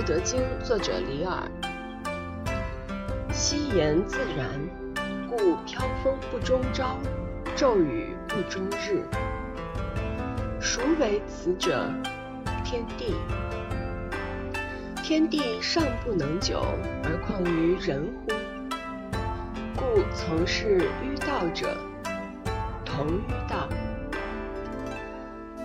[0.00, 1.42] 道德经》作者李耳。
[3.30, 4.48] 夕言自然，
[5.28, 6.96] 故飘风不终朝，
[7.54, 9.04] 骤雨不终日。
[10.58, 11.84] 孰为此者？
[12.64, 13.14] 天地。
[15.02, 16.64] 天地尚不能久，
[17.04, 18.32] 而况于人乎？
[19.76, 21.76] 故从事于道者，
[22.86, 23.68] 同于道；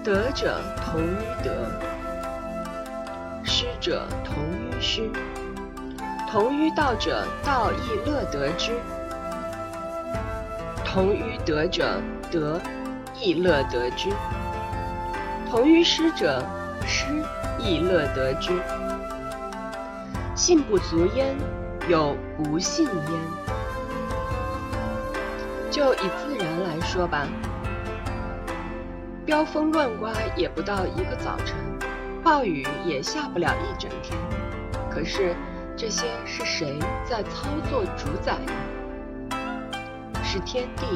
[0.04, 1.72] 德者同于德，
[3.86, 5.12] 者同于失。
[6.28, 8.72] 同于道者，道亦乐得之；
[10.84, 12.02] 同于德者，
[12.32, 12.60] 德
[13.22, 14.10] 亦乐得之；
[15.52, 16.44] 同于失者，
[16.88, 17.06] 失
[17.60, 18.60] 亦乐得之。
[20.34, 21.36] 信不足焉，
[21.88, 23.22] 有不信焉。
[25.70, 27.28] 就以自然来说吧，
[29.28, 31.56] 飙风乱刮也不到一个早晨，
[32.26, 34.18] 暴雨也下不了一整天。
[34.90, 35.36] 可是
[35.78, 39.38] 这些是谁在操作主宰呢？
[40.24, 40.88] 是天地，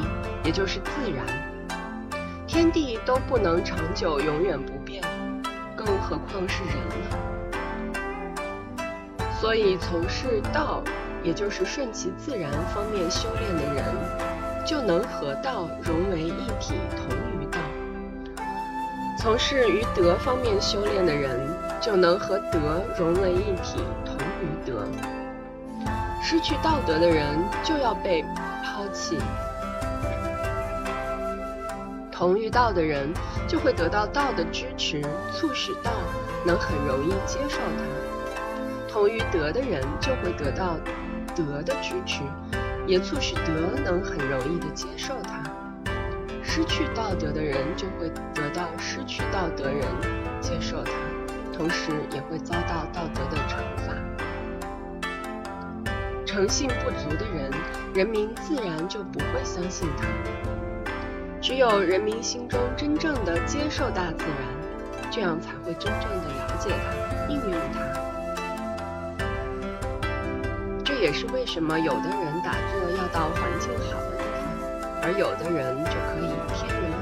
[0.42, 1.24] 也就是自然。
[2.48, 5.04] 天地都不能长久、永远不变，
[5.76, 6.74] 更何况是人
[7.94, 8.04] 呢？
[9.40, 10.82] 所以从事道，
[11.22, 13.84] 也就是顺其自然方面修炼的人。
[14.66, 17.08] 就能和道融为一体，同
[17.40, 17.46] 于；
[19.20, 21.38] 从事于德方面修炼的人，
[21.78, 24.88] 就能和德融为一体，同于德。
[26.22, 28.24] 失去道德的人就要被
[28.64, 29.18] 抛弃，
[32.10, 33.12] 同于道的人
[33.46, 35.02] 就会得到道的支持，
[35.34, 35.90] 促使道
[36.46, 40.78] 能很容易接受他；同于德的人就会得到
[41.36, 42.22] 德的支持。
[42.86, 43.52] 也促使德
[43.84, 45.39] 能很容易地接受它。
[46.52, 49.86] 失去道德的人就会得到失去道德人
[50.40, 50.90] 接受他，
[51.56, 53.94] 同时也会遭到道德的惩罚。
[56.26, 57.52] 诚信不足的人，
[57.94, 60.08] 人民自然就不会相信他。
[61.40, 67.78] 只有人民心中真正的接受大自然，这样才会真正的了解它，应用它。
[70.84, 74.19] 这也是为什么有的人打坐要到环境好的，
[75.02, 76.99] 而有的人就可以天人。